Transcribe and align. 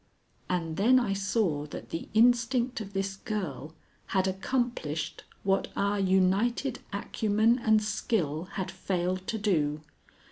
And 0.49 0.77
then 0.77 0.99
I 0.99 1.13
saw 1.13 1.67
that 1.67 1.91
the 1.91 2.09
instinct 2.15 2.81
of 2.81 2.93
this 2.93 3.17
girl 3.17 3.75
had 4.07 4.27
accomplished 4.27 5.23
what 5.43 5.67
our 5.75 5.99
united 5.99 6.79
acumen 6.91 7.59
and 7.59 7.83
skill 7.83 8.45
had 8.53 8.71
failed 8.71 9.27
to 9.27 9.37
do. 9.37 9.81